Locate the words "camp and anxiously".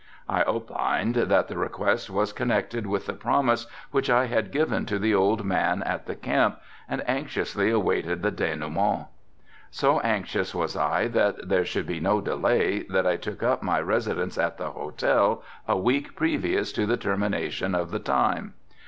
6.15-7.69